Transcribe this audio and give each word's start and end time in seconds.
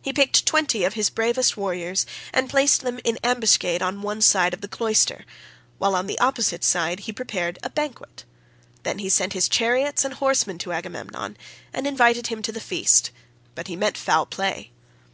He 0.00 0.14
picked 0.14 0.46
twenty 0.46 0.84
of 0.84 0.94
his 0.94 1.10
bravest 1.10 1.54
warriors 1.58 2.06
and 2.32 2.48
placed 2.48 2.80
them 2.80 3.00
in 3.04 3.18
ambuscade 3.22 3.82
on 3.82 4.00
one 4.00 4.22
side 4.22 4.54
the 4.54 4.66
cloister, 4.66 5.26
while 5.76 5.94
on 5.94 6.06
the 6.06 6.18
opposite 6.20 6.64
side 6.64 7.00
he 7.00 7.12
prepared 7.12 7.58
a 7.62 7.68
banquet. 7.68 8.24
Then 8.84 8.98
he 8.98 9.10
sent 9.10 9.34
his 9.34 9.46
chariots 9.46 10.06
and 10.06 10.14
horsemen 10.14 10.56
to 10.60 10.72
Agamemnon, 10.72 11.36
and 11.74 11.86
invited 11.86 12.28
him 12.28 12.40
to 12.44 12.50
the 12.52 12.62
feast, 12.62 13.10
but 13.54 13.66
he 13.66 13.76
meant 13.76 13.98
foul 13.98 14.24
play. 14.24 14.70